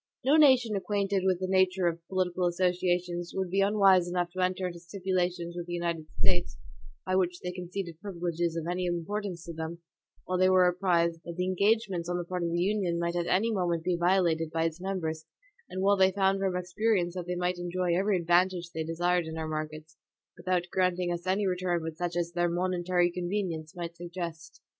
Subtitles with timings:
[0.23, 4.39] No nation acquainted with the nature of our political association would be unwise enough to
[4.41, 6.57] enter into stipulations with the United States,
[7.05, 9.77] by which they conceded privileges of any importance to them,
[10.25, 13.27] while they were apprised that the engagements on the part of the Union might at
[13.27, 15.27] any moment be violated by its members,
[15.69, 19.37] and while they found from experience that they might enjoy every advantage they desired in
[19.37, 19.97] our markets,
[20.35, 24.61] without granting us any return but such as their momentary convenience might suggest.